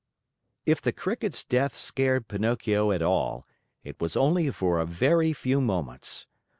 If 0.65 0.81
the 0.81 0.91
Cricket's 0.91 1.43
death 1.43 1.77
scared 1.77 2.27
Pinocchio 2.27 2.91
at 2.91 3.03
all, 3.03 3.45
it 3.83 4.01
was 4.01 4.17
only 4.17 4.49
for 4.49 4.79
a 4.79 4.85
very 4.87 5.31
few 5.31 5.61
moments. 5.61 6.25